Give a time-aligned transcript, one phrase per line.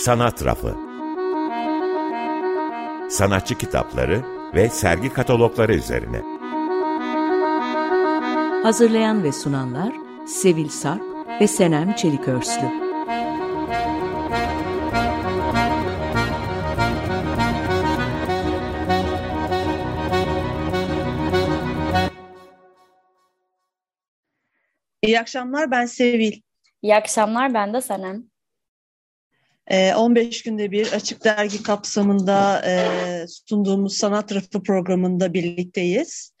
[0.00, 0.76] Sanat Rafı
[3.10, 4.22] Sanatçı kitapları
[4.54, 6.22] ve sergi katalogları üzerine
[8.62, 9.92] Hazırlayan ve sunanlar
[10.26, 11.02] Sevil Sarp
[11.40, 12.70] ve Senem Çelikörslü
[25.02, 26.40] İyi akşamlar, ben Sevil.
[26.82, 28.29] İyi akşamlar, ben de Senem.
[29.70, 36.34] 15 ee, günde bir Açık Dergi kapsamında e, sunduğumuz Sanat Rafı programında birlikteyiz.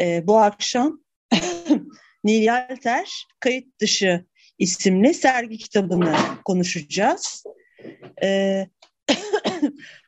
[0.00, 1.00] Ee, bu akşam
[2.24, 4.24] Nil Yalter Kayıt Dışı
[4.58, 7.44] isimli sergi kitabını konuşacağız.
[8.22, 8.66] Ee,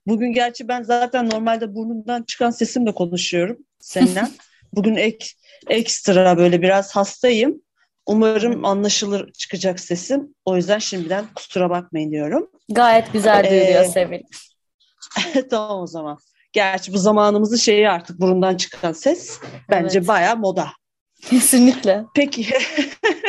[0.06, 4.30] bugün gerçi ben zaten normalde burnumdan çıkan sesimle konuşuyorum senden.
[4.73, 5.27] Bugün ek,
[5.69, 7.62] ekstra böyle biraz hastayım.
[8.06, 10.34] Umarım anlaşılır çıkacak sesim.
[10.44, 12.50] O yüzden şimdiden kusura bakmayın diyorum.
[12.69, 14.20] Gayet güzel duyuluyor ee, Sevil.
[15.50, 16.19] tamam o zaman.
[16.53, 19.39] Gerçi bu zamanımızın şeyi artık burundan çıkan ses
[19.70, 20.08] bence evet.
[20.08, 20.69] bayağı moda.
[21.22, 22.05] Kesinlikle.
[22.14, 22.47] Peki.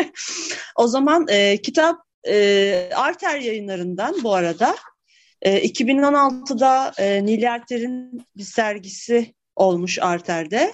[0.76, 4.76] o zaman e, kitap e, Arter yayınlarından bu arada.
[5.42, 10.74] E, 2016'da e, Nil Erter'in bir sergisi olmuş Arter'de.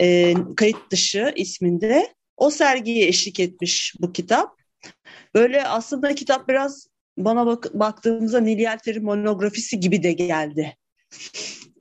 [0.00, 2.14] E, kayıt dışı isminde.
[2.40, 4.60] O sergiye eşlik etmiş bu kitap.
[5.34, 6.86] Böyle aslında kitap biraz
[7.18, 10.76] bana bak baktığımızda Nil Yelter'in monografisi gibi de geldi.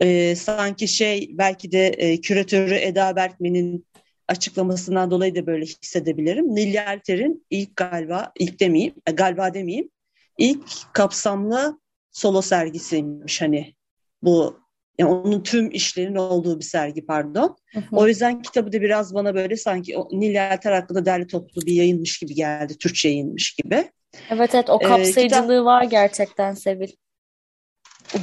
[0.01, 3.85] Ee, sanki şey belki de e, küratörü Eda Berkmen'in
[4.27, 6.55] açıklamasından dolayı da böyle hissedebilirim.
[6.55, 9.89] Nil Yelter'in ilk galiba, ilk demeyeyim, e, galiba demeyeyim,
[10.37, 11.79] ilk kapsamlı
[12.11, 13.75] solo sergisiymiş hani
[14.21, 14.59] bu
[14.99, 17.55] yani onun tüm işlerinin olduğu bir sergi pardon.
[17.73, 17.95] Hı hı.
[17.95, 22.17] O yüzden kitabı da biraz bana böyle sanki Nil Yelter hakkında derli toplu bir yayınmış
[22.19, 22.77] gibi geldi.
[22.77, 23.91] Türkçe yayınmış gibi.
[24.29, 25.65] Evet evet o kapsayıcılığı ee, kitap...
[25.65, 26.89] var gerçekten Sevil.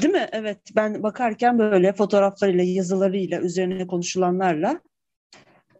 [0.02, 0.28] Değil mi?
[0.32, 4.80] Evet ben bakarken böyle fotoğraflarıyla, yazılarıyla, üzerine konuşulanlarla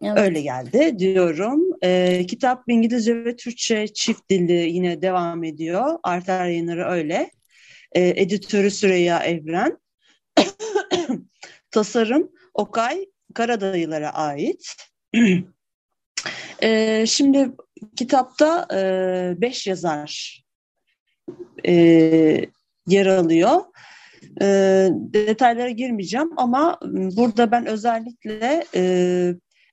[0.03, 0.19] evet.
[0.19, 1.63] öyle geldi diyorum.
[1.83, 5.99] Ee, kitap İngilizce ve Türkçe çift dilli yine devam ediyor.
[6.03, 7.31] Arter yayınları öyle.
[7.93, 9.79] Ee, editörü Süreyya Evren.
[11.77, 14.77] Tasarım Okay Karadayılara ait.
[16.63, 17.51] ee, şimdi
[17.97, 18.81] kitapta e,
[19.41, 20.43] beş yazar
[21.67, 21.73] e,
[22.87, 23.61] yer alıyor.
[24.41, 24.47] E,
[24.93, 28.83] detaylara girmeyeceğim ama burada ben özellikle e,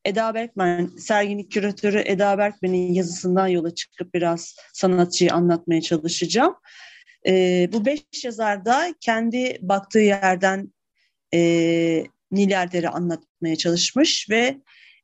[0.05, 6.55] Eda Berkman, serginin küratörü Eda Berkman'in yazısından yola çıkıp biraz sanatçıyı anlatmaya çalışacağım.
[7.27, 10.73] E, bu beş yazar da kendi baktığı yerden
[11.33, 11.39] e,
[12.31, 14.57] Nilerder'i anlatmaya çalışmış ve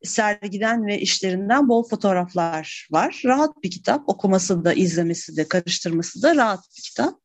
[0.04, 3.22] sergiden ve işlerinden bol fotoğraflar var.
[3.26, 4.10] Rahat bir kitap.
[4.10, 7.20] Okuması da, izlemesi de, karıştırması da rahat bir kitap.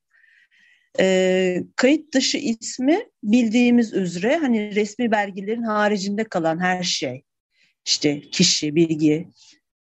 [1.01, 7.23] E, kayıt dışı ismi bildiğimiz üzere hani resmi belgelerin haricinde kalan her şey.
[7.87, 9.29] İşte kişi, bilgi,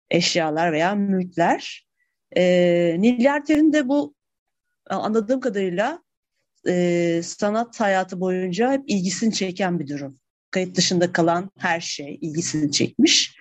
[0.10, 1.88] eşyalar veya mülkler.
[2.36, 2.44] E,
[3.00, 4.16] Nillerter'in de bu
[4.90, 6.04] anladığım kadarıyla
[6.68, 10.20] e, sanat hayatı boyunca hep ilgisini çeken bir durum.
[10.52, 13.38] Kayıt dışında kalan her şey ilgisini çekmiş.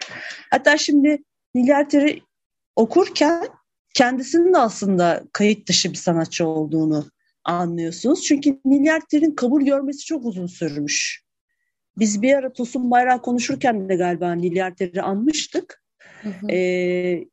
[0.50, 1.22] Hatta şimdi
[1.54, 2.22] Nilgerter'i
[2.76, 3.48] okurken
[3.94, 7.10] kendisinin de aslında kayıt dışı bir sanatçı olduğunu
[7.44, 8.22] anlıyorsunuz.
[8.22, 11.22] Çünkü Nilgerter'in kabul görmesi çok uzun sürmüş.
[11.98, 15.82] Biz bir ara Tosun Bayrağı konuşurken de galiba Nilgerter'i anmıştık.
[16.22, 16.52] Hı hı.
[16.52, 17.24] Ee,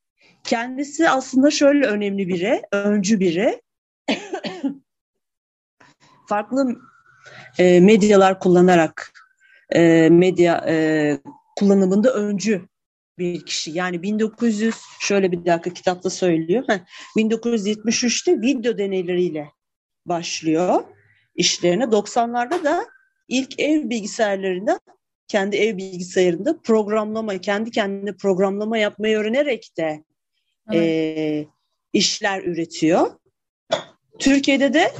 [0.44, 3.62] kendisi aslında şöyle önemli biri, öncü biri
[6.30, 6.76] farklı
[7.58, 9.14] e, medyalar kullanarak
[9.70, 11.18] e, medya e,
[11.56, 12.68] kullanımında öncü
[13.18, 13.72] bir kişi.
[13.72, 16.64] Yani 1900 şöyle bir dakika kitapta söylüyor.
[16.68, 16.80] Heh,
[17.18, 19.50] 1973'te video deneyleriyle
[20.06, 20.84] başlıyor
[21.36, 21.84] işlerine.
[21.84, 22.86] 90'larda da
[23.28, 24.80] ilk ev bilgisayarlarında
[25.28, 30.04] kendi ev bilgisayarında programlama, kendi kendine programlama yapmayı öğrenerek de
[30.72, 30.82] evet.
[30.82, 31.48] e,
[31.94, 33.12] işler üretiyor.
[34.20, 34.92] Türkiye'de de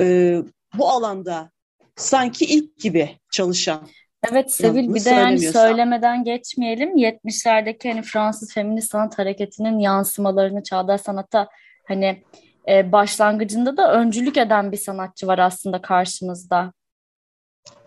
[0.00, 0.38] e,
[0.78, 1.50] bu alanda
[1.96, 3.88] sanki ilk gibi çalışan.
[4.30, 6.96] Evet Sevil bir de yani söylemeden geçmeyelim.
[6.96, 11.48] 70'lerdeki hani Fransız feminist sanat hareketinin yansımalarını çağdaş sanata
[11.88, 12.22] hani
[12.68, 16.72] e, başlangıcında da öncülük eden bir sanatçı var aslında karşımızda.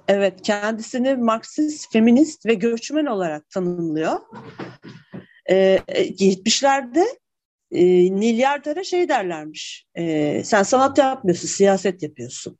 [0.08, 4.20] Evet kendisini Marksist, feminist ve göçmen olarak tanımlıyor.
[5.50, 7.04] Ee, 70'lerde
[7.72, 7.86] e,
[8.16, 9.86] Nilyarder'e şey derlermiş.
[9.96, 12.58] E, sen sanat yapmıyorsun, siyaset yapıyorsun.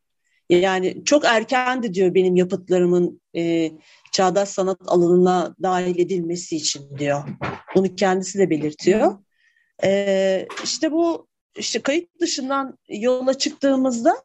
[0.50, 3.72] Yani çok erkendi diyor benim yapıtlarımın e,
[4.12, 7.24] çağdaş sanat alanına dahil edilmesi için diyor.
[7.76, 9.18] Bunu kendisi de belirtiyor.
[9.84, 14.16] E, işte bu işte kayıt dışından yola çıktığımızda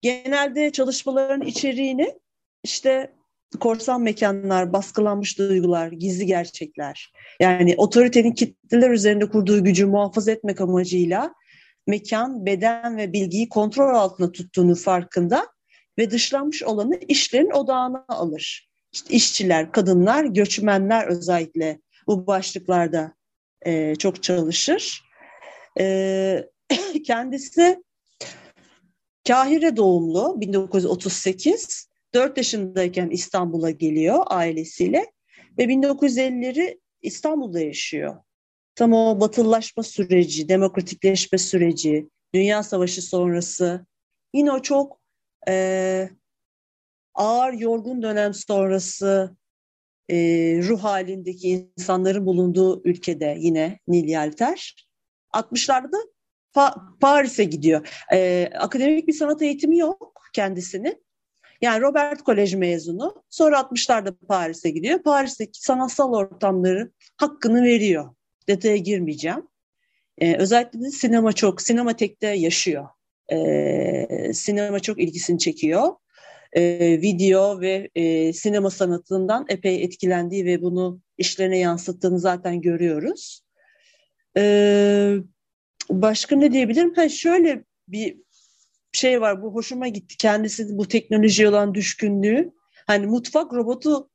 [0.00, 2.18] genelde çalışmaların içeriğini
[2.64, 3.14] işte
[3.58, 7.12] korsan mekanlar, baskılanmış duygular, gizli gerçekler.
[7.40, 11.34] Yani otoritenin kitleler üzerinde kurduğu gücü muhafaza etmek amacıyla
[11.86, 15.46] mekan, beden ve bilgiyi kontrol altında tuttuğunu farkında
[15.98, 18.68] ve dışlanmış olanı işlerin odağına alır.
[18.92, 23.14] İşte işçiler, kadınlar, göçmenler özellikle bu başlıklarda
[23.66, 25.02] e, çok çalışır.
[25.80, 26.44] E,
[27.06, 27.84] kendisi
[29.28, 31.88] Kahire doğumlu 1938.
[32.14, 35.12] 4 yaşındayken İstanbul'a geliyor ailesiyle
[35.58, 38.16] ve 1950'leri İstanbul'da yaşıyor.
[38.74, 43.86] Tam o batılılaşma süreci, demokratikleşme süreci, Dünya Savaşı sonrası
[44.34, 45.00] yine o çok
[45.48, 46.08] e,
[47.14, 49.36] ağır, yorgun dönem sonrası
[50.08, 50.16] e,
[50.62, 54.86] ruh halindeki insanların bulunduğu ülkede yine Nil Yelter.
[55.32, 55.96] 60'larda
[56.54, 58.04] pa- Paris'e gidiyor.
[58.12, 61.03] E, akademik bir sanat eğitimi yok kendisinin.
[61.62, 63.22] Yani Robert Kolej mezunu.
[63.30, 65.02] Sonra 60'larda Paris'e gidiyor.
[65.02, 68.14] Paris'teki sanatsal ortamları hakkını veriyor.
[68.48, 69.48] Detaya girmeyeceğim.
[70.18, 72.88] Ee, özellikle de sinema çok, sinematekte yaşıyor.
[73.32, 75.88] Ee, sinema çok ilgisini çekiyor.
[76.52, 83.40] Ee, video ve e, sinema sanatından epey etkilendiği ve bunu işlerine yansıttığını zaten görüyoruz.
[84.36, 85.16] Ee,
[85.90, 86.94] başka ne diyebilirim?
[86.94, 88.23] Ha, şöyle bir
[88.96, 90.16] şey var bu hoşuma gitti.
[90.16, 92.52] Kendisi bu teknoloji olan düşkünlüğü.
[92.86, 94.10] Hani mutfak robotu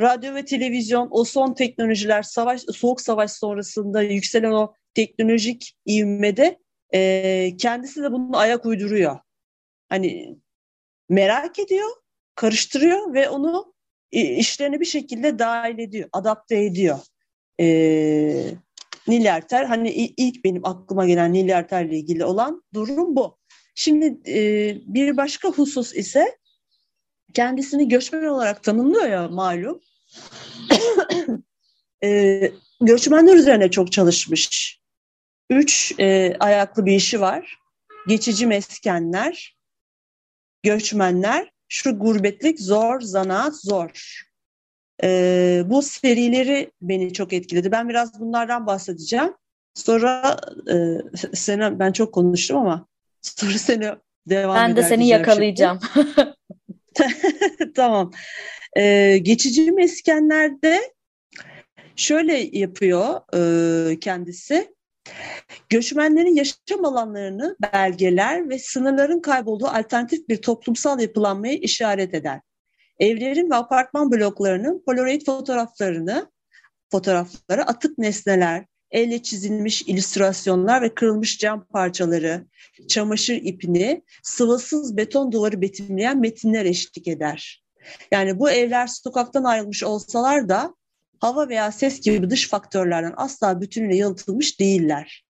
[0.00, 6.58] radyo ve televizyon o son teknolojiler savaş soğuk savaş sonrasında yükselen o teknolojik ivmede
[6.94, 9.18] e, kendisi de bunu ayak uyduruyor.
[9.88, 10.36] Hani
[11.08, 11.88] merak ediyor,
[12.34, 13.74] karıştırıyor ve onu
[14.12, 16.98] işlerine bir şekilde dahil ediyor, adapte ediyor.
[17.60, 17.66] E,
[19.08, 23.38] Nil hani ilk benim aklıma gelen Nil Erter'le ilgili olan durum bu.
[23.74, 26.38] Şimdi e, bir başka husus ise
[27.34, 29.80] kendisini göçmen olarak tanımlıyor ya malum.
[32.04, 34.78] e, göçmenler üzerine çok çalışmış.
[35.50, 37.58] Üç e, ayaklı bir işi var.
[38.08, 39.56] Geçici meskenler,
[40.62, 44.22] göçmenler, şu gurbetlik zor, zanaat zor.
[45.02, 47.72] E, bu serileri beni çok etkiledi.
[47.72, 49.34] Ben biraz bunlardan bahsedeceğim.
[49.74, 50.40] Sonra
[50.72, 50.98] e,
[51.34, 52.86] Sena, ben çok konuştum ama
[53.22, 53.90] Sonra seni
[54.26, 55.80] devam Ben de seni yakalayacağım.
[57.74, 58.12] tamam.
[58.76, 60.80] Ee, geçici meskenlerde
[61.96, 64.74] şöyle yapıyor e, kendisi.
[65.68, 72.40] Göçmenlerin yaşam alanlarını belgeler ve sınırların kaybolduğu alternatif bir toplumsal yapılanmayı işaret eder.
[72.98, 76.30] Evlerin ve apartman bloklarının polaroid fotoğraflarını,
[76.90, 82.46] fotoğrafları atık nesneler, elle çizilmiş illüstrasyonlar ve kırılmış cam parçaları,
[82.88, 87.64] çamaşır ipini, sıvısız beton duvarı betimleyen metinler eşlik eder.
[88.10, 90.74] Yani bu evler sokaktan ayrılmış olsalar da
[91.18, 95.24] hava veya ses gibi dış faktörlerden asla bütünüyle yalıtılmış değiller.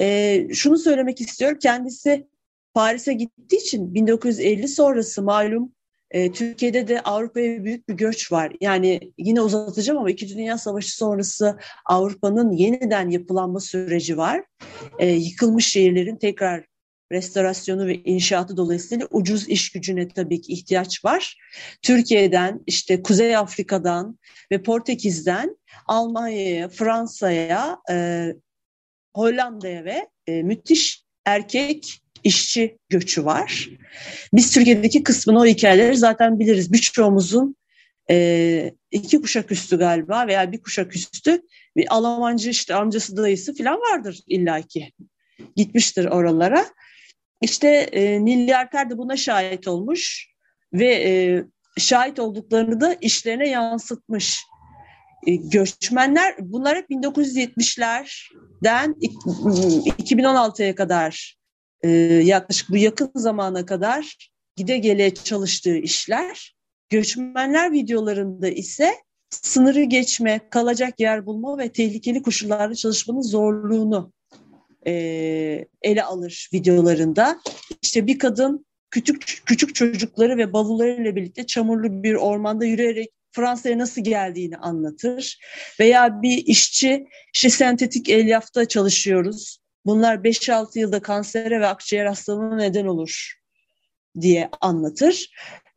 [0.00, 2.28] Ee, şunu söylemek istiyorum, kendisi
[2.74, 5.72] Paris'e gittiği için 1950 sonrası malum
[6.10, 8.52] e, Türkiye'de de Avrupa'ya büyük bir göç var.
[8.60, 14.44] Yani yine uzatacağım ama İkinci Dünya Savaşı sonrası Avrupa'nın yeniden yapılanma süreci var.
[14.98, 16.64] E, yıkılmış şehirlerin tekrar
[17.12, 21.38] restorasyonu ve inşaatı dolayısıyla ucuz iş gücüne tabii ki ihtiyaç var.
[21.82, 24.18] Türkiye'den, işte Kuzey Afrika'dan
[24.52, 28.26] ve Portekiz'den Almanya'ya, Fransa'ya, e,
[29.14, 33.68] Hollanda'ya ve e, müthiş erkek işçi göçü var.
[34.32, 36.72] Biz Türkiye'deki kısmını o hikayeleri zaten biliriz.
[36.72, 37.56] Birçoğumuzun
[38.10, 41.42] e, iki kuşak üstü galiba veya bir kuşak üstü
[41.76, 44.92] bir Almancı işte amcası dayısı falan vardır illaki.
[45.56, 46.66] Gitmiştir oralara.
[47.42, 50.28] İşte e, Nil Yarter de buna şahit olmuş
[50.72, 51.44] ve e,
[51.78, 54.42] şahit olduklarını da işlerine yansıtmış.
[55.26, 58.94] E, göçmenler bunlar hep 1970'lerden
[59.98, 61.37] 2016'ya kadar
[61.82, 61.90] e,
[62.24, 66.56] yaklaşık bu yakın zamana kadar gide gele çalıştığı işler.
[66.88, 68.94] Göçmenler videolarında ise
[69.30, 74.12] sınırı geçme, kalacak yer bulma ve tehlikeli koşullarda çalışmanın zorluğunu
[74.86, 74.92] e,
[75.82, 77.40] ele alır videolarında.
[77.82, 84.04] İşte bir kadın küçük küçük çocukları ve bavullarıyla birlikte çamurlu bir ormanda yürüyerek Fransa'ya nasıl
[84.04, 85.38] geldiğini anlatır.
[85.80, 89.58] Veya bir işçi işte sentetik elyafta çalışıyoruz.
[89.88, 93.34] Bunlar 5-6 yılda kansere ve akciğer hastalığına neden olur
[94.20, 95.30] diye anlatır.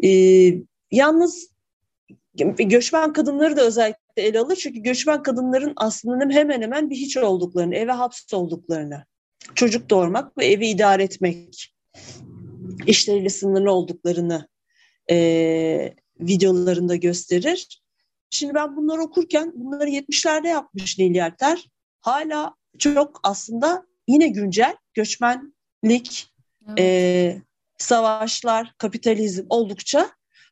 [0.04, 0.54] Ee,
[0.92, 1.52] yalnız
[2.58, 4.56] göçmen kadınları da özellikle ele alır.
[4.56, 9.06] Çünkü göçmen kadınların aslında hemen hemen bir hiç olduklarını, eve hapsolduklarını
[9.56, 11.74] çocuk doğurmak ve evi idare etmek
[12.88, 14.48] işleriyle sınırlı olduklarını
[15.12, 17.82] e, videolarında gösterir.
[18.30, 21.22] Şimdi ben bunları okurken bunları 70'lerde yapmış Nil.
[22.00, 26.34] Hala çok aslında yine güncel göçmenlik,
[26.68, 26.80] evet.
[26.80, 27.42] e,
[27.78, 30.10] savaşlar, kapitalizm oldukça.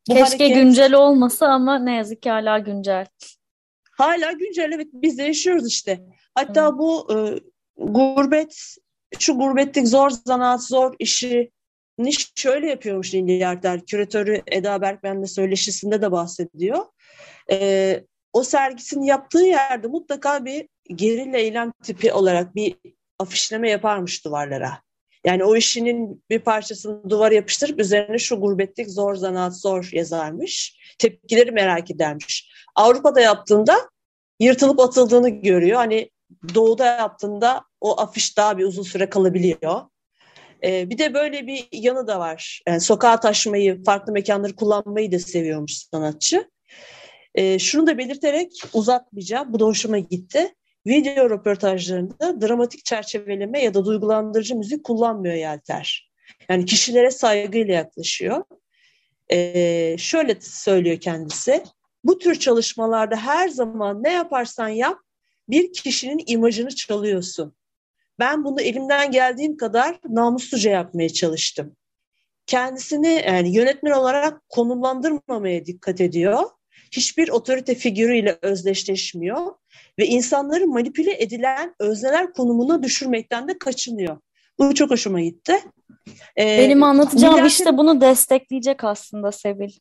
[0.09, 3.05] Bu Keşke hareket, güncel olmasa ama ne yazık ki hala güncel.
[3.91, 5.99] Hala güncel evet biz de yaşıyoruz işte.
[6.35, 6.73] Hatta evet.
[6.79, 7.17] bu e,
[7.77, 8.75] gurbet,
[9.19, 11.51] şu gurbetlik zor zanaat, zor işi
[11.99, 13.85] Niş şöyle yapıyormuş Niliyarder.
[13.85, 16.85] Küratörü Eda Berkmen'le söyleşisinde de bahsediyor.
[17.51, 18.03] Ee,
[18.33, 22.75] o sergisini yaptığı yerde mutlaka bir gerilla eylem tipi olarak bir
[23.19, 24.81] afişleme yaparmış duvarlara.
[25.25, 30.79] Yani o işinin bir parçasını duvara yapıştırıp üzerine şu gurbetlik zor zanaat zor yazarmış.
[30.99, 32.51] Tepkileri merak edermiş.
[32.75, 33.89] Avrupa'da yaptığında
[34.39, 35.77] yırtılıp atıldığını görüyor.
[35.77, 36.09] Hani
[36.55, 39.81] doğuda yaptığında o afiş daha bir uzun süre kalabiliyor.
[40.63, 42.61] Ee, bir de böyle bir yanı da var.
[42.67, 46.49] Yani sokağa taşmayı, farklı mekanları kullanmayı da seviyormuş sanatçı.
[47.35, 49.53] Ee, şunu da belirterek uzatmayacağım.
[49.53, 50.55] Bu da hoşuma gitti.
[50.87, 56.11] Video röportajlarında dramatik çerçeveleme ya da duygulandırıcı müzik kullanmıyor Yelter.
[56.49, 58.43] Yani kişilere saygıyla yaklaşıyor.
[59.31, 61.63] Ee, şöyle söylüyor kendisi.
[62.03, 64.97] Bu tür çalışmalarda her zaman ne yaparsan yap
[65.49, 67.55] bir kişinin imajını çalıyorsun.
[68.19, 71.75] Ben bunu elimden geldiğim kadar namusluca yapmaya çalıştım.
[72.45, 76.43] Kendisini yani yönetmen olarak konumlandırmamaya dikkat ediyor.
[76.91, 79.53] Hiçbir otorite figürüyle özdeşleşmiyor
[79.99, 84.17] ve insanları manipüle edilen özneler konumuna düşürmekten de kaçınıyor.
[84.59, 85.59] Bu çok hoşuma gitti.
[86.37, 87.49] Ee, Benim anlatacağım Milyarder...
[87.49, 89.71] işte bunu destekleyecek aslında Sevil.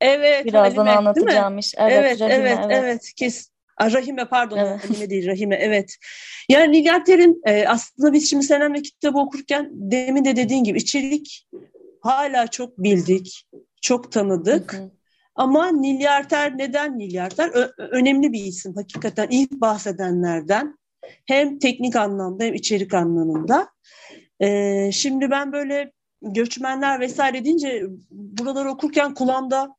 [0.00, 0.44] Evet.
[0.44, 1.74] Birazdan Halime, anlatacağım iş.
[1.78, 2.82] Evet, evet, Rahime, evet, evet.
[2.82, 3.12] evet.
[3.16, 4.84] Kes, Rahime pardon, evet.
[4.84, 5.96] Rahime değil Rahime evet.
[6.48, 11.48] Yani Nilüfer'in e, aslında biz şimdi Senem'le kitabı okurken demin de dediğin gibi içerik
[12.00, 13.46] hala çok bildik,
[13.82, 14.72] çok tanıdık.
[14.72, 14.90] Hı hı.
[15.34, 17.50] Ama Nilyarter neden Nilyarter?
[17.54, 20.78] Ö- önemli bir isim hakikaten ilk bahsedenlerden.
[21.26, 23.68] Hem teknik anlamda hem içerik anlamında.
[24.40, 29.76] Ee, şimdi ben böyle göçmenler vesaire deyince buraları okurken kulağımda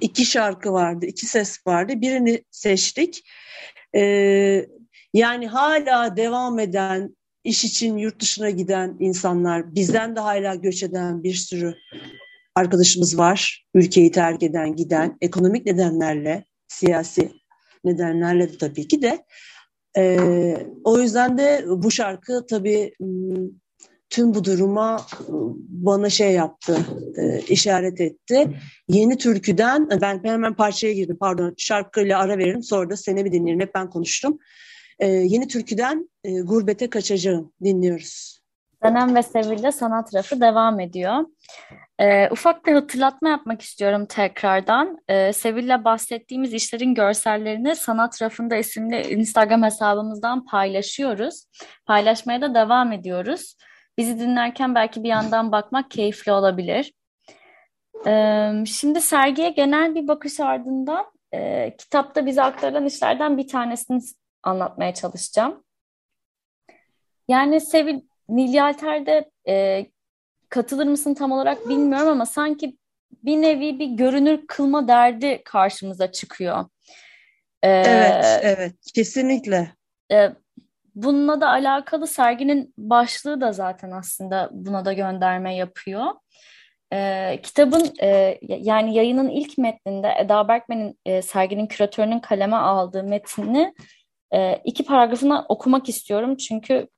[0.00, 1.92] iki şarkı vardı, iki ses vardı.
[1.96, 3.28] Birini seçtik.
[3.94, 4.66] Ee,
[5.14, 11.22] yani hala devam eden, iş için yurt dışına giden insanlar, bizden de hala göç eden
[11.22, 11.74] bir sürü
[12.58, 13.66] arkadaşımız var.
[13.74, 17.32] Ülkeyi terk eden, giden, ekonomik nedenlerle, siyasi
[17.84, 19.24] nedenlerle de tabii ki de.
[19.96, 22.92] Ee, o yüzden de bu şarkı tabii
[24.10, 25.06] tüm bu duruma
[25.68, 26.78] bana şey yaptı,
[27.16, 28.50] e, işaret etti.
[28.88, 33.60] Yeni türküden, ben hemen parçaya girdim pardon, şarkıyla ara veririm sonra da seni bir dinleyelim,
[33.60, 34.38] hep ben konuştum.
[34.98, 38.37] E, yeni türküden e, Gurbete Kaçacağım dinliyoruz.
[38.82, 41.24] Senem ve Sevil'de sanat rafı devam ediyor.
[41.98, 44.98] E, ufak bir hatırlatma yapmak istiyorum tekrardan.
[45.08, 51.44] E, Sevil'le bahsettiğimiz işlerin görsellerini Sanat Rafında isimli Instagram hesabımızdan paylaşıyoruz.
[51.86, 53.54] Paylaşmaya da devam ediyoruz.
[53.98, 56.92] Bizi dinlerken belki bir yandan bakmak keyifli olabilir.
[58.06, 64.00] Ee, şimdi sergiye genel bir bakış ardından e, kitapta bize aktarılan işlerden bir tanesini
[64.42, 65.64] anlatmaya çalışacağım.
[67.28, 69.86] Yani Sevil Nilyalter'de e,
[70.48, 72.78] katılır mısın tam olarak bilmiyorum ama sanki
[73.24, 76.64] bir nevi bir görünür kılma derdi karşımıza çıkıyor.
[77.62, 79.72] Ee, evet, evet, kesinlikle.
[80.12, 80.32] E,
[81.02, 86.04] Bununla da alakalı serginin başlığı da zaten aslında buna da gönderme yapıyor.
[86.92, 93.74] Ee, kitabın e, yani yayının ilk metninde Eda Berkmen'in e, serginin küratörünün kaleme aldığı metni
[94.34, 96.88] e, iki paragrafını okumak istiyorum çünkü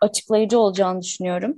[0.00, 1.56] açıklayıcı olacağını düşünüyorum.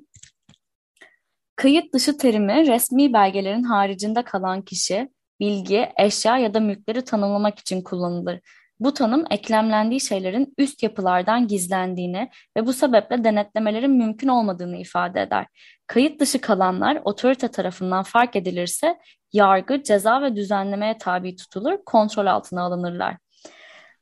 [1.56, 5.08] Kayıt dışı terimi resmi belgelerin haricinde kalan kişi,
[5.40, 8.40] bilgi, eşya ya da mülkleri tanımlamak için kullanılır.
[8.80, 15.46] Bu tanım eklemlendiği şeylerin üst yapılardan gizlendiğini ve bu sebeple denetlemelerin mümkün olmadığını ifade eder.
[15.86, 18.98] Kayıt dışı kalanlar otorite tarafından fark edilirse
[19.32, 23.16] yargı, ceza ve düzenlemeye tabi tutulur, kontrol altına alınırlar.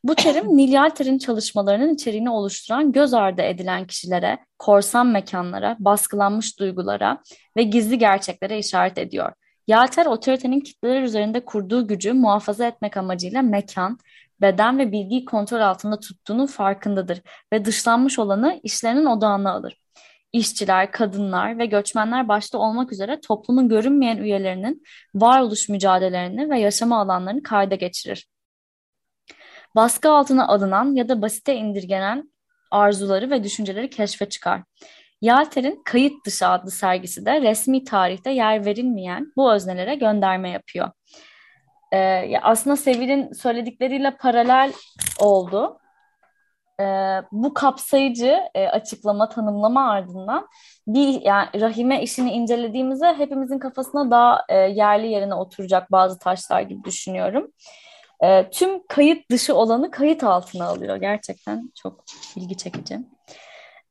[0.04, 7.22] Bu terim Nil Yalter'in çalışmalarının içeriğini oluşturan göz ardı edilen kişilere, korsan mekanlara, baskılanmış duygulara
[7.56, 9.32] ve gizli gerçeklere işaret ediyor.
[9.66, 13.98] Yalter otoritenin kitleler üzerinde kurduğu gücü muhafaza etmek amacıyla mekan,
[14.40, 19.80] beden ve bilgiyi kontrol altında tuttuğunun farkındadır ve dışlanmış olanı işlerinin odağına alır.
[20.32, 24.82] İşçiler, kadınlar ve göçmenler başta olmak üzere toplumun görünmeyen üyelerinin
[25.14, 28.26] varoluş mücadelelerini ve yaşama alanlarını kayda geçirir.
[29.76, 32.32] Baskı altına alınan ya da basite indirgenen
[32.70, 34.62] arzuları ve düşünceleri keşfe çıkar.
[35.22, 40.90] Yalter'in Kayıt Dışı adlı sergisi de resmi tarihte yer verilmeyen bu öznelere gönderme yapıyor.
[41.92, 44.72] Ee, aslında Sevil'in söyledikleriyle paralel
[45.18, 45.78] oldu.
[46.80, 50.48] Ee, bu kapsayıcı e, açıklama, tanımlama ardından
[50.86, 56.84] bir yani rahime işini incelediğimizde hepimizin kafasına daha e, yerli yerine oturacak bazı taşlar gibi
[56.84, 57.52] düşünüyorum.
[58.24, 60.96] E, tüm kayıt dışı olanı kayıt altına alıyor.
[60.96, 62.04] Gerçekten çok
[62.36, 62.98] ilgi çekici.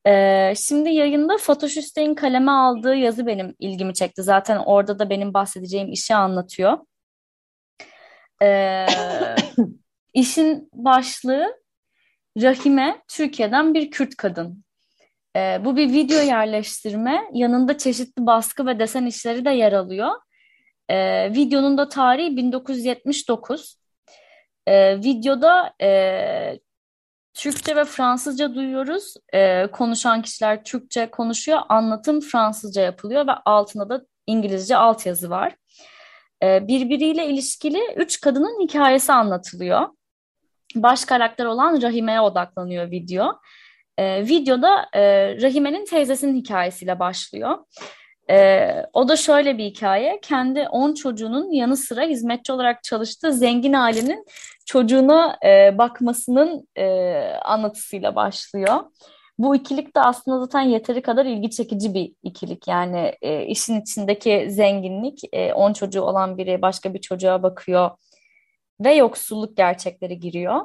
[0.08, 4.24] E, şimdi yayında Fatoş Üstey'in kaleme aldığı yazı benim ilgimi çekti.
[4.24, 6.78] Zaten orada da benim bahsedeceğim işi anlatıyor.
[8.42, 8.86] E,
[10.14, 11.60] işin başlığı
[12.42, 14.64] Rahime Türkiye'den bir Kürt kadın.
[15.36, 17.24] E, bu bir video yerleştirme.
[17.34, 20.12] Yanında çeşitli baskı ve desen işleri de yer alıyor.
[20.90, 23.79] E, videonun da tarihi 1979.
[24.70, 26.60] E, videoda e,
[27.34, 29.14] Türkçe ve Fransızca duyuyoruz.
[29.34, 31.60] E, konuşan kişiler Türkçe konuşuyor.
[31.70, 35.56] Anlatım Fransızca yapılıyor ve altında da İngilizce altyazı var.
[36.44, 39.88] E, birbiriyle ilişkili üç kadının hikayesi anlatılıyor.
[40.76, 43.40] Baş karakter olan Rahime'ye odaklanıyor video.
[43.98, 45.02] E, videoda e,
[45.42, 47.58] Rahime'nin teyzesinin hikayesiyle başlıyor.
[48.30, 50.20] Ee, o da şöyle bir hikaye.
[50.22, 54.26] Kendi 10 çocuğunun yanı sıra hizmetçi olarak çalıştığı zengin ailenin
[54.66, 56.86] çocuğuna e, bakmasının e,
[57.46, 58.76] anlatısıyla başlıyor.
[59.38, 62.68] Bu ikilik de aslında zaten yeteri kadar ilgi çekici bir ikilik.
[62.68, 65.22] Yani e, işin içindeki zenginlik,
[65.56, 67.92] 10 e, çocuğu olan biri başka bir çocuğa bakıyor
[68.80, 70.62] ve yoksulluk gerçekleri giriyor.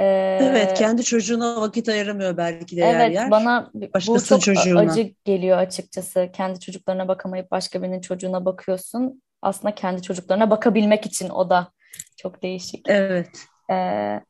[0.00, 3.30] Ee, evet, kendi çocuğuna vakit ayıramıyor belki de evet, yer yer.
[3.30, 4.80] bana bu çok çocuğuna.
[4.80, 6.30] acı geliyor açıkçası.
[6.32, 9.22] Kendi çocuklarına bakamayıp başka birinin çocuğuna bakıyorsun.
[9.42, 11.68] Aslında kendi çocuklarına bakabilmek için o da
[12.16, 12.88] çok değişik.
[12.88, 13.28] Evet.
[13.72, 14.20] Ee,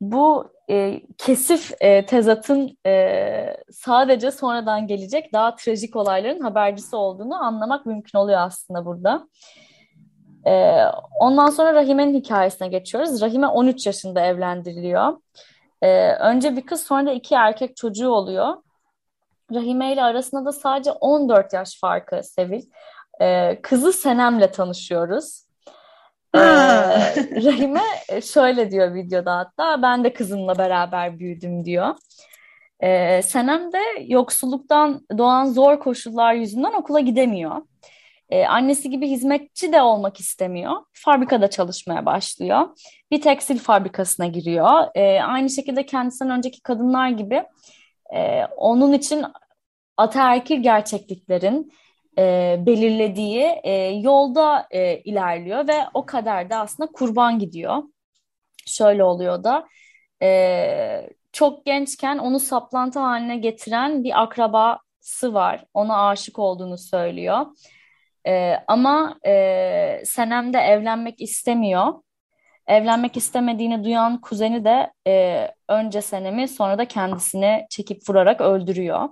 [0.00, 7.86] bu e, kesif e, tezatın e, sadece sonradan gelecek daha trajik olayların habercisi olduğunu anlamak
[7.86, 9.28] mümkün oluyor aslında burada.
[10.46, 10.84] Ee,
[11.20, 13.22] ondan sonra Rahime'nin hikayesine geçiyoruz.
[13.22, 15.16] Rahime 13 yaşında evlendiriliyor.
[15.82, 18.54] Ee, önce bir kız sonra da iki erkek çocuğu oluyor.
[19.54, 22.62] Rahime ile arasında da sadece 14 yaş farkı Sevil.
[23.20, 25.44] Ee, kızı Senem'le tanışıyoruz.
[26.34, 26.38] Ee,
[27.44, 27.82] Rahime
[28.22, 31.94] şöyle diyor videoda hatta ben de kızımla beraber büyüdüm diyor.
[32.80, 37.56] Ee, Senem de yoksulluktan doğan zor koşullar yüzünden okula gidemiyor.
[38.30, 40.72] E, annesi gibi hizmetçi de olmak istemiyor.
[40.92, 42.68] Fabrikada çalışmaya başlıyor.
[43.10, 44.84] Bir tekstil fabrikasına giriyor.
[44.94, 47.44] E, aynı şekilde kendisinden önceki kadınlar gibi
[48.14, 49.24] e, onun için
[49.96, 51.72] ataerkil gerçekliklerin
[52.18, 57.82] e, belirlediği e, yolda e, ilerliyor ve o kadar da aslında kurban gidiyor.
[58.66, 59.68] Şöyle oluyor da
[60.22, 65.64] e, çok gençken onu saplantı haline getiren bir akrabası var.
[65.74, 67.46] Ona aşık olduğunu söylüyor.
[68.28, 71.94] E, ama e, Senem de evlenmek istemiyor.
[72.66, 79.08] Evlenmek istemediğini duyan kuzeni de e, önce Senem'i sonra da kendisini çekip vurarak öldürüyor.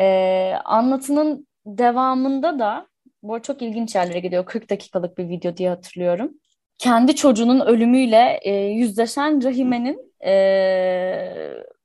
[0.00, 2.86] E, anlatının devamında da
[3.22, 4.46] bu çok ilginç yerlere gidiyor.
[4.46, 6.32] 40 dakikalık bir video diye hatırlıyorum.
[6.78, 10.32] Kendi çocuğunun ölümüyle e, yüzleşen Rahime'nin e,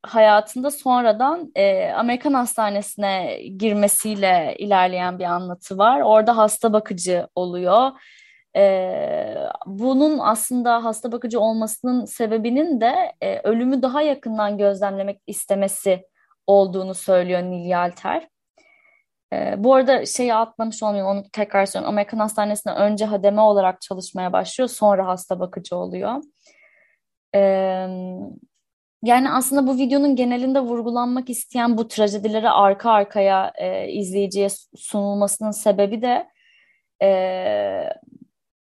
[0.08, 6.02] hayatında sonradan e, Amerikan hastanesine girmesiyle ilerleyen bir anlatı var.
[6.02, 7.92] Orada hasta bakıcı oluyor.
[8.56, 16.06] E, bunun aslında hasta bakıcı olmasının sebebinin de e, ölümü daha yakından gözlemlemek istemesi
[16.48, 18.28] olduğunu söylüyor Nil Yalter.
[19.34, 21.94] E, bu arada şeyi atlamış olmayayım onu tekrar söylüyorum.
[21.94, 26.22] Amerikan hastanesine önce hademe olarak çalışmaya başlıyor sonra hasta bakıcı oluyor.
[27.34, 27.90] Evet
[29.06, 36.02] yani aslında bu videonun genelinde vurgulanmak isteyen bu trajedileri arka arkaya e, izleyiciye sunulmasının sebebi
[36.02, 36.28] de
[37.02, 37.10] e,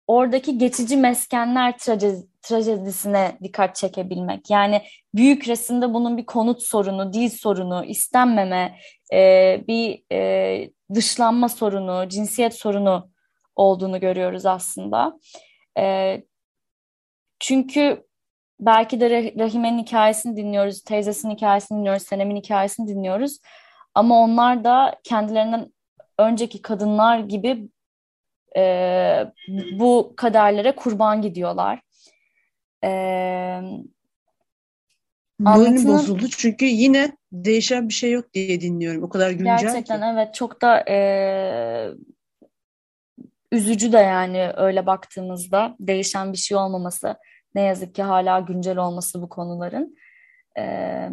[0.07, 4.51] oradaki geçici meskenler trajedi, trajedisine dikkat çekebilmek.
[4.51, 4.83] Yani
[5.14, 8.79] büyük resimde bunun bir konut sorunu, dil sorunu, istenmeme,
[9.12, 13.11] e, bir e, dışlanma sorunu, cinsiyet sorunu
[13.57, 15.18] olduğunu görüyoruz aslında.
[15.79, 16.16] E,
[17.40, 18.06] çünkü
[18.61, 23.38] belki de Rahime'nin hikayesini dinliyoruz, teyzesinin hikayesini dinliyoruz, Senem'in hikayesini dinliyoruz.
[23.95, 25.73] Ama onlar da kendilerinden
[26.19, 27.69] önceki kadınlar gibi
[28.57, 29.33] e,
[29.79, 31.81] bu kaderlere kurban gidiyorlar.
[32.85, 32.90] E,
[35.38, 39.03] Moralim bozuldu çünkü yine değişen bir şey yok diye dinliyorum.
[39.03, 40.07] O kadar güncel Gerçekten ki.
[40.12, 40.99] evet çok da e,
[43.53, 47.16] üzücü de yani öyle baktığımızda değişen bir şey olmaması
[47.57, 49.97] ne yazık ki hala güncel olması bu konuların.
[50.59, 51.11] Ee,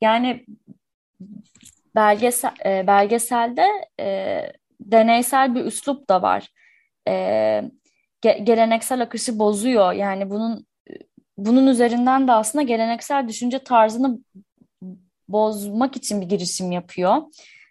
[0.00, 0.44] Yani
[1.94, 3.66] belgesel e, belgeselde
[4.00, 4.40] e,
[4.80, 6.48] deneysel bir üslup da var.
[7.08, 7.14] E,
[8.22, 9.92] ge geleneksel akışı bozuyor.
[9.92, 10.66] Yani bunun
[11.38, 14.18] bunun üzerinden de aslında geleneksel düşünce tarzını
[15.28, 17.22] bozmak için bir girişim yapıyor.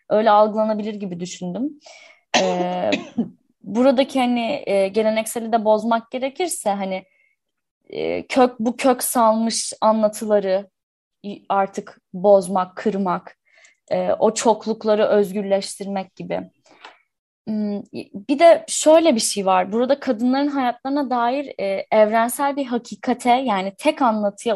[0.09, 1.79] Öyle algılanabilir gibi düşündüm.
[2.41, 2.91] Ee,
[3.63, 7.03] buradaki hani e, gelenekseli de bozmak gerekirse hani
[7.89, 10.69] e, kök bu kök salmış anlatıları
[11.49, 13.37] artık bozmak, kırmak,
[13.91, 16.49] e, o çoklukları özgürleştirmek gibi.
[17.47, 17.81] Hmm,
[18.29, 19.71] bir de şöyle bir şey var.
[19.71, 24.55] Burada kadınların hayatlarına dair e, evrensel bir hakikate yani tek anlatıya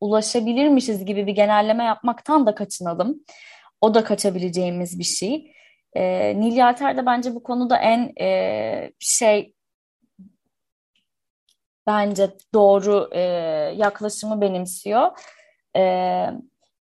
[0.00, 3.24] ulaşabilirmişiz gibi bir genelleme yapmaktan da kaçınalım.
[3.80, 5.52] O da kaçabileceğimiz bir şey.
[5.96, 9.52] E, Nil Yalter de bence bu konuda en e, şey
[11.86, 13.20] bence doğru e,
[13.76, 15.10] yaklaşımı benimsiyor.
[15.76, 15.82] E,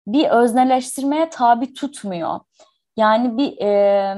[0.06, 2.40] bir özneleştirmeye tabi tutmuyor.
[2.96, 4.16] Yani bir e,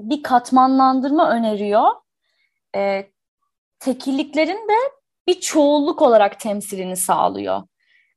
[0.00, 1.88] bir katmanlandırma öneriyor.
[2.76, 3.10] E,
[3.78, 4.92] tekilliklerin de
[5.26, 7.62] bir çoğulluk olarak temsilini sağlıyor.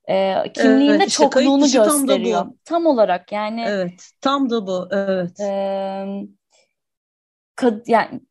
[0.09, 2.39] E, kimliğinde evet, işte çokluğunu gösteriyor.
[2.39, 3.65] Tam, tam olarak yani.
[3.67, 4.87] Evet, tam da bu.
[4.91, 5.39] Evet.
[5.39, 6.05] E,
[7.61, 8.21] kad, yani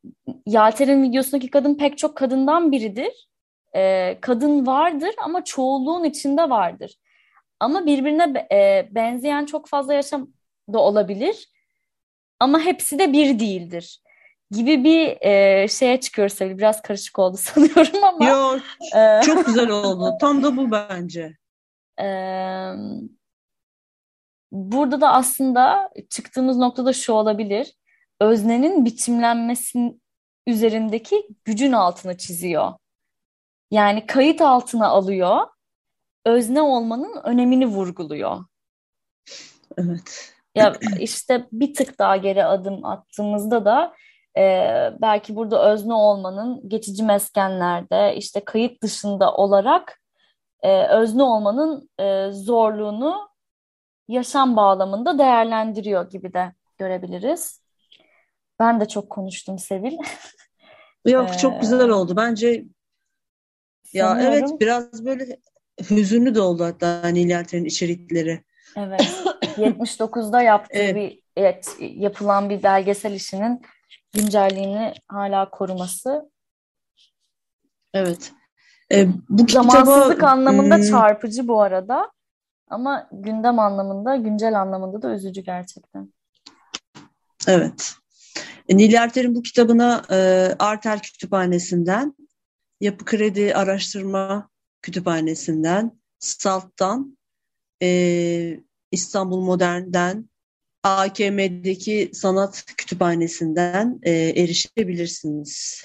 [0.45, 3.29] Yalter'in videosundaki kadın pek çok kadından biridir.
[3.75, 6.95] E, kadın vardır ama çoğulluğun içinde vardır.
[7.59, 10.27] Ama birbirine e, benzeyen çok fazla yaşam
[10.73, 11.49] da olabilir.
[12.39, 14.01] Ama hepsi de bir değildir
[14.51, 16.57] gibi bir e, şeye çıkıyoruz tabii.
[16.57, 18.29] Biraz karışık oldu sanıyorum ama.
[18.29, 18.61] Yok,
[18.95, 20.17] e, çok güzel oldu.
[20.21, 21.37] Tam da bu bence.
[22.01, 22.07] E,
[24.51, 27.73] burada da aslında çıktığımız noktada şu olabilir.
[28.21, 30.01] Öznenin biçimlenmesinin
[30.47, 32.73] üzerindeki gücün altını çiziyor.
[33.71, 35.47] Yani kayıt altına alıyor.
[36.25, 38.45] Özne olmanın önemini vurguluyor.
[39.77, 40.33] Evet.
[40.55, 43.95] Ya işte bir tık daha geri adım attığımızda da
[44.37, 44.43] e,
[45.01, 50.01] belki burada özne olmanın geçici meskenlerde işte kayıt dışında olarak
[50.61, 53.29] e, özne olmanın e, zorluğunu
[54.07, 57.60] yaşam bağlamında değerlendiriyor gibi de görebiliriz.
[58.61, 59.97] Ben de çok konuştum Sevil.
[61.05, 62.15] Yok ee, çok güzel oldu.
[62.15, 62.65] Bence
[63.93, 65.39] ya sanıyorum, evet biraz böyle
[65.89, 68.43] hüzünlü de oldu hatta Nilüfer'in içerikleri.
[68.77, 69.23] Evet.
[69.57, 70.95] 79'da yaptığı evet.
[70.95, 73.61] bir evet, yapılan bir belgesel işinin
[74.13, 76.31] güncelliğini hala koruması.
[77.93, 78.31] Evet.
[78.91, 82.11] Ee, bu Zamansızlık kitaba, anlamında hmm, çarpıcı bu arada.
[82.69, 86.13] Ama gündem anlamında, güncel anlamında da üzücü gerçekten.
[87.47, 88.00] Evet.
[88.69, 90.15] E, Nil Erter'in bu kitabına e,
[90.59, 92.15] Arter Kütüphanesi'nden,
[92.81, 94.49] Yapı Kredi Araştırma
[94.81, 97.17] Kütüphanesi'nden, SALT'tan,
[97.83, 98.59] e,
[98.91, 100.29] İstanbul Modern'den,
[100.83, 105.83] AKM'deki Sanat Kütüphanesi'nden e, erişebilirsiniz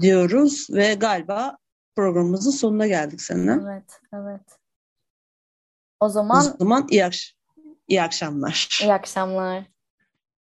[0.00, 1.58] diyoruz ve galiba
[1.96, 3.52] programımızın sonuna geldik seninle.
[3.52, 4.58] Evet, evet.
[6.00, 7.36] O zaman o zaman iyi, akş
[7.88, 8.80] iyi akşamlar.
[8.82, 9.73] İyi akşamlar.